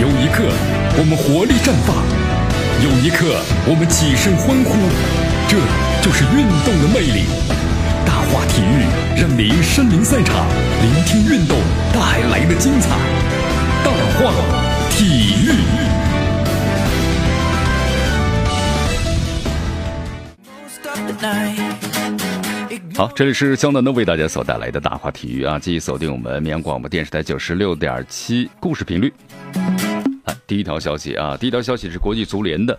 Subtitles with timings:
[0.00, 0.48] 有一刻，
[0.96, 1.92] 我们活力绽放；
[2.80, 3.36] 有一刻，
[3.68, 4.72] 我们起身欢呼。
[5.46, 5.58] 这
[6.00, 7.28] 就是运动的魅力。
[8.06, 8.88] 大话体育
[9.20, 10.46] 让您身临赛场，
[10.80, 11.58] 聆听运动
[11.92, 12.00] 带
[12.32, 12.96] 来的精彩。
[13.84, 14.32] 大话
[14.88, 15.52] 体育。
[22.96, 29.12] 好，这里是江南的为大家所带来的大话体育啊，继续锁定我们绵阳广播电视台九十六点七故事频率。
[30.46, 32.78] 第一条消息啊，第一条消息是国际足联的。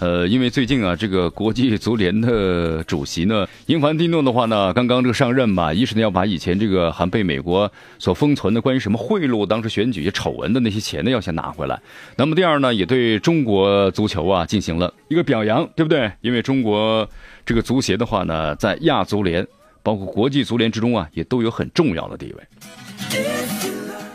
[0.00, 11.80] 呃，因为最近啊，这个国际足联的主席呢，英凡蒂诺的话呢，刚刚这个上任嘛，一是呢要把以前这个还被美国所封存的关于什么贿赂、当时选举丑闻的那些钱呢，要先拿回来。
[12.16, 16.10] 那么第二呢，也对中国足球啊进行了一个表扬，对不对？
[16.22, 17.08] 因为中国
[17.46, 19.46] 这个足协的话呢，在亚足联
[19.84, 23.63] 包括国际足联之中啊，也都有很重要的地位。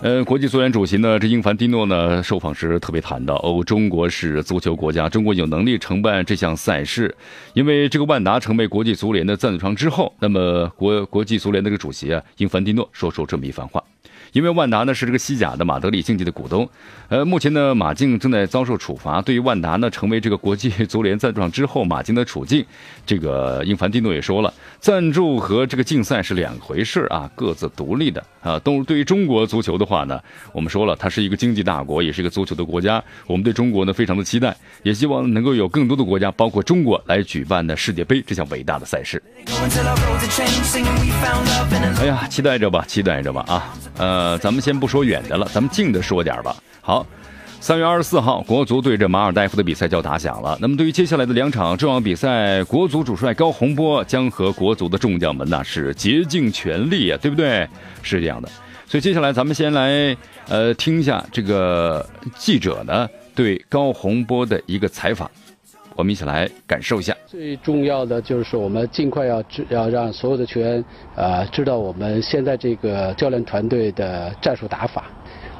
[0.01, 7.13] 呃，国际足联主席呢，这英凡蒂诺呢，受访时特别谈到，哦，中国是足球国家，中国有能力承办这项赛事，
[7.53, 13.83] 因为这个万达成为国际足联的赞助商之后，那么国国际足联的这个主席啊，英凡蒂诺说出这么一番话。
[14.31, 16.69] 因为万达呢是这个西甲的马德里竞技的股东，
[17.07, 19.21] 呃，目前呢马竞正在遭受处罚。
[19.21, 22.65] 对于万达呢成为这个国际足联赞助商之后，马竞的处境，
[23.05, 28.59] 这个英凡蒂诺也说了，赞助和这个竞赛是两回事啊，各自独立的啊。
[28.59, 30.21] 都对于中国足球的话呢，
[30.51, 33.03] 我们说了，它是一个经济大国，也是一个足球的国家。
[33.25, 39.21] 我们对中国呢非常的期待，也希望能够有更多的国家，包括中国来举办的世界杯这项伟大的赛事。
[41.99, 44.18] 哎呀，期待着吧，期待着吧啊，呃。
[44.19, 46.53] 呃，咱们先不说远的了，咱们近的说点吧。
[46.81, 47.07] 好，
[47.61, 50.57] 三月二十四号，国足对着马尔代夫的比赛就要打响了。
[50.59, 57.65] 那么对于接下来的两场重要比赛，国足主帅高洪波将和国足的众将们那是竭尽全力啊，对不对？
[58.03, 58.49] 是这样的。
[58.85, 60.13] 所以接下来咱们先来
[60.49, 65.31] 呃听一下这个记者呢对高洪波的一个采访。
[65.99, 67.13] 我们一起来感受一下。
[67.27, 70.81] 最重要的就是我们尽快要知要让所有的球员
[71.13, 75.03] 啊知道我们现在这个教练团队的战术打法。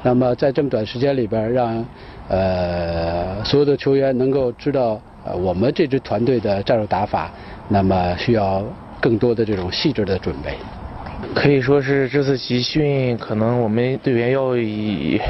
[0.02, 1.84] 那么在这么短时间里边，让
[2.30, 7.30] 呃所有的球员能够知道呃我们这支团队的战术打法，
[7.68, 8.64] 那么需要
[8.98, 10.54] 更多的这种细致的准备。
[11.34, 15.20] 可以说是这次集训，可能我们队员要以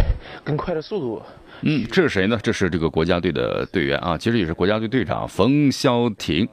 [0.44, 1.20] 更快的速度。
[1.62, 2.38] 嗯，这是谁呢？
[2.43, 6.48] 这是这个国家队的队员啊，其实也是国家队队长冯潇霆。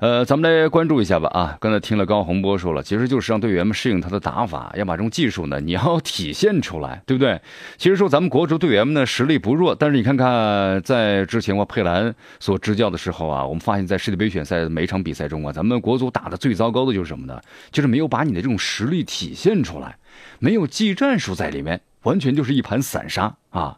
[0.00, 1.56] 呃，咱们来关注一下吧啊！
[1.60, 7.40] 刚才听了高洪波说了，其实就是让队员们适应他的打法，要把这种技术呢，你要体现出来，对不对？
[7.76, 17.40] 其实说咱们国足队员们呢实力不弱，但是你看看在之前我佩兰所执教的时候啊，我们发现，在世界杯选赛的每场比赛中啊，咱们国足打的最糟糕的就是什么呢？
[17.72, 19.98] 就是没有把你的这种实力体现出来，
[20.38, 23.76] 没有技战术在里面，完全就是一盘散沙啊！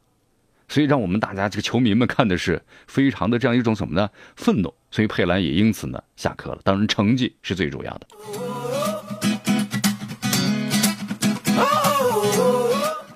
[0.70, 4.08] 所以让我们大家这个球迷们看的是非常的这样一种什么呢？
[4.36, 4.72] 愤怒。
[4.92, 6.60] 所以佩兰也因此呢下课了。
[6.62, 8.06] 当然成绩是最主要的。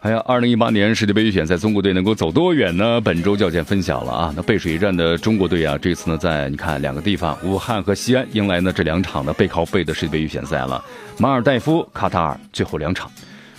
[0.01, 3.01] 还有二零一八年世界杯预选赛，中国队能够走多远呢？
[3.01, 4.35] 本周较见分晓了啊。
[4.37, 10.85] 那背水一战的中国队啊，这次呢在你看两个地方，武汉和西安迎来呢这两场的背靠背的世界杯预选赛了。
[11.19, 13.11] 马尔代夫、卡塔尔最后两场。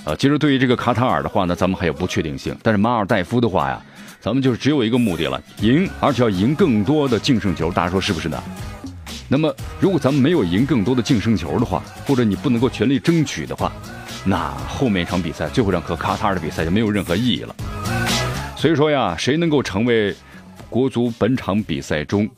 [0.05, 2.55] 呃，其实对于这个卡塔尔的话呢，咱们还有不确定性。
[2.61, 3.81] 但是马尔代夫的话呀，
[4.21, 7.71] 咱们就是只有一个目的了，赢，而且要赢更多的净胜球。
[7.71, 8.41] 大家说是不是呢？
[9.27, 13.71] 那么，如果咱们没有赢更多的净胜球的话，或者你不能够全力争取的话，
[14.23, 17.55] 那后面一场比赛，最后一场和卡塔尔的比赛就没有任何意义了。
[18.55, 20.15] 所以说呀，谁能够成为
[20.69, 22.29] 国足本场比赛中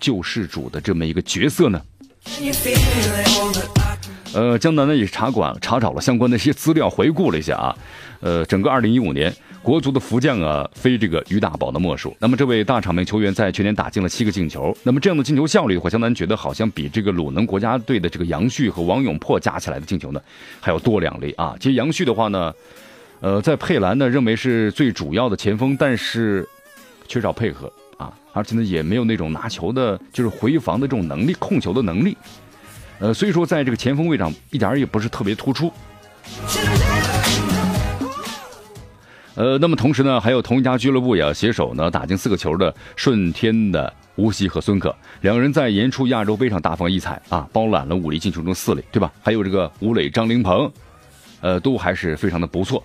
[0.00, 1.80] 救世主的这么一个角色呢？
[4.34, 7.76] 呃，江南呢也是查管查找了相关的一些资料，回顾了一下啊，
[8.20, 9.32] 呃，整个二零一五年
[9.62, 12.16] 国足的福将啊，非这个于大宝的莫属。
[12.18, 20.20] 那么这位大场面球员在去年打进了七个进球，那么这样的进球效率的话，江南觉得好像比这个鲁能国家队的这个杨旭和王永珀加起来的进球呢
[20.60, 21.54] 还要多两粒啊。
[21.60, 22.52] 其实杨旭的话呢，
[23.20, 26.48] 呃，在佩兰呢认为是最主要的前锋，但是
[27.06, 32.16] 缺少配合啊，而且呢也没有那种拿球的，就是回防的这种能力，控球的能力。
[33.02, 35.72] 呃，所以说在这个前锋位上一点也不是特别突出。
[39.34, 49.10] 呃，那么同时呢，还有同一家俱乐部也要携手呢打进四个球的顺天的吴曦和孙可，两个人在年初亚洲杯上大放异彩啊，包揽了五粒进球中四粒，对吧？
[49.20, 50.70] 还有这个吴磊、张琳芃，
[51.40, 52.84] 呃，都还是非常的不错。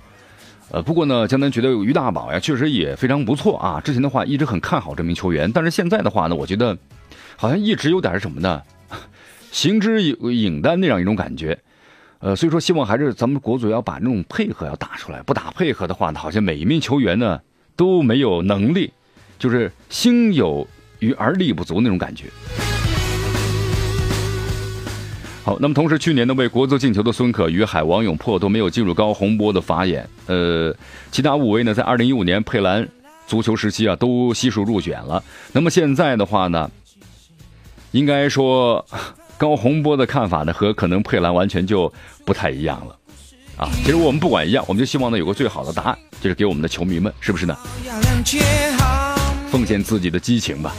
[0.72, 3.80] 呃，不过呢，江南觉得于大宝呀，确实也非常不错啊。
[3.80, 6.75] 之前的话一直很看好这名球员，但是现在的话呢，我觉得
[7.36, 8.64] 好像一直有点什么呢？
[9.57, 11.57] 行之有影的那样一种感觉，
[12.19, 15.19] 呃，所以说希望还是咱们国足要把那种配合要打出来。
[15.24, 17.42] 不打配合的话呢，好像每一名球员呢
[17.75, 18.94] 都没有能力，
[19.39, 20.68] 就是心有
[21.00, 22.25] 余而力不足那种感觉。
[25.44, 30.07] 好，那么同时，去年呢为国足进球的孙可与海王永珀都没有进入高洪波的法眼。
[30.27, 30.71] 呃，
[31.12, 32.88] 其他五位呢，在二零一五年佩兰
[33.25, 35.24] 足球时期啊，都悉数入选了。
[35.51, 36.69] 那么现在的话呢，
[37.89, 38.86] 应该说
[39.38, 41.92] 高洪波的看法呢，和可能佩兰完全就
[42.25, 42.98] 不太一样了。
[43.57, 47.57] 啊，其实我们不管一样，我们就希望呢有个最好的答案，就是给我们的球迷们，是不是呢？
[49.50, 50.75] 奉献自己的激情吧。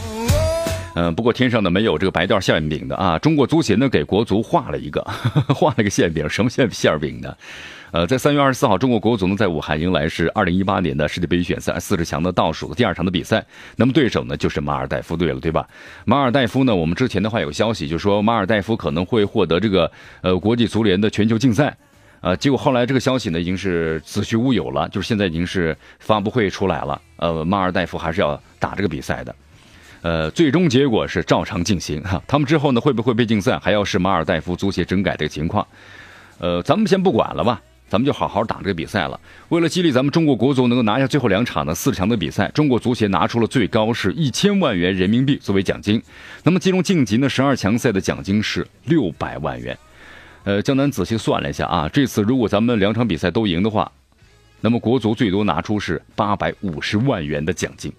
[0.95, 3.17] 嗯，不过天上呢没有这个白掉馅饼的啊！
[3.19, 5.01] 中国足协呢给国足画了一个，
[5.55, 7.33] 画了个馅饼，什么馅馅饼呢？
[7.91, 13.43] 呃，在三月二十四号，中国国足呢在武汉迎来是二零一八年的世界杯预选赛四十强的倒数的第二场的比赛。
[13.77, 15.67] 那么对手呢就是马尔代夫队了，对吧？
[16.05, 19.91] 马尔代夫呢，我们之前的话有消息，就说马尔代夫可能会获得这个
[20.21, 21.75] 呃国际足联的全球竞赛，
[22.21, 29.35] 呃，结果后来这个消息呢已经是子虚乌有了，就是现在已经是发布会出来了，呃，马尔代夫还是要打这个比赛的。
[30.01, 32.21] 呃，最终结果是照常进行哈。
[32.27, 35.65] 他们之后呢，会不会被禁赛，还要是马尔代夫足协整改的情况。
[36.37, 39.19] 呃，咱们先不管了吧，咱们就好好打这个比赛了。
[39.49, 46.01] 为了激励咱们中国国足能够拿下最后两场的四强的比赛，中国足协拿出了最高是一千万元人民币作为奖金。
[46.43, 49.77] 那么，其中晋级呢十二强赛的奖金是六百万元。
[50.45, 53.91] 呃，江南仔细算了一下啊，这次如果咱们两场比赛都赢的话，
[54.61, 57.91] 那么国足最多拿出是八百五十万元的奖金。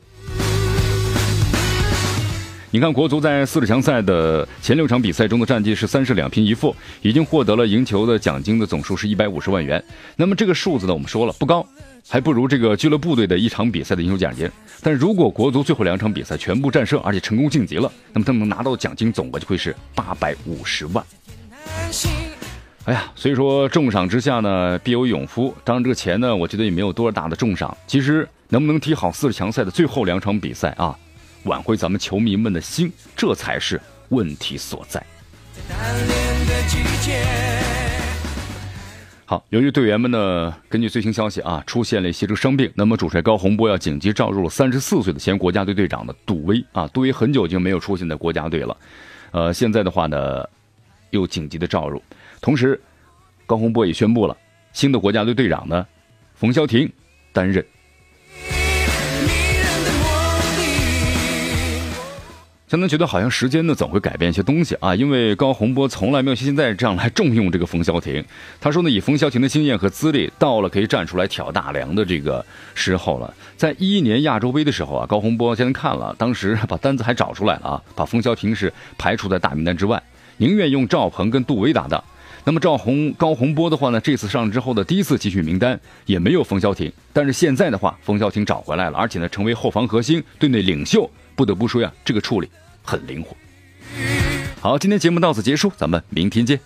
[2.73, 9.83] 你看，国足在四十强赛的前六场比赛中的战绩是三胜两平一负，已经获得了赢球的奖金的总数是一百五十万元。
[10.15, 11.67] 那么这个数字呢，我们说了不高，
[12.09, 14.49] 还不如这个俱乐部队的一场比赛的赢球奖金。
[14.83, 21.05] 但如果国足最后两场比赛全部战胜，而且成功晋级了，那么他们能拿到奖金总额就会是八百五十万。
[22.85, 25.53] 哎呀，所以说重赏之下呢，必有勇夫。
[25.65, 27.77] 当然，这个钱呢，我觉得也没有多大的重赏。
[27.89, 30.97] 其实能不能踢好四十强赛的最后两场比赛啊？
[31.45, 35.03] 挽回咱们球迷们的心，这才是问题所在。
[39.25, 46.89] 好，由于队员们呢，根据最新消息啊，出现了一些这个伤病，那么主帅高洪波要紧急召入了三十四岁的前国家队队长的杜威啊。
[46.89, 48.77] 杜威很久已经没有出现在国家队了，
[49.31, 50.45] 呃，现在的话呢，
[51.11, 52.03] 又紧急的召入。
[52.41, 52.81] 同时，
[53.47, 54.37] 高洪波也宣布了
[54.73, 55.87] 新的国家队队长呢，
[56.35, 56.91] 冯潇霆
[57.33, 57.65] 担任。
[62.71, 68.25] 相当觉得好像时间呢总会改变一些东西啊，因为高洪波从来没有像现在这样来重用这个冯潇霆。
[68.61, 73.35] 他说呢，以冯潇霆的经验和资历，到了可以站出来挑大梁的这个时候了。
[73.57, 80.01] 在一一年亚洲杯的时候啊，高洪波先看了，当时把单子还找出来了啊，把冯潇霆是排除在大名单之外，
[80.37, 82.05] 宁愿用赵鹏跟杜威搭档。
[82.45, 91.11] 那么赵洪高洪波的话呢，这次上之后的第一次集训名单也没有冯潇霆，但是现在的话，冯潇霆找回来了，而且呢成为后防核心，队内领袖。
[91.41, 92.51] 不得不说呀，这个处理
[92.83, 93.35] 很灵活。
[94.61, 96.61] 好，今天节目到此结束，咱们明天见。